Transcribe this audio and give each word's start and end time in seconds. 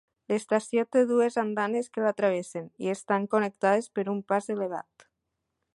L'estació 0.31 0.83
té 0.95 1.03
dues 1.11 1.37
andanes 1.41 1.91
que 1.97 2.05
la 2.05 2.13
travessen 2.21 2.65
i 2.85 2.91
estan 2.97 3.29
connectades 3.35 3.91
per 3.99 4.11
un 4.15 4.25
pas 4.33 4.53
elevat. 4.57 5.11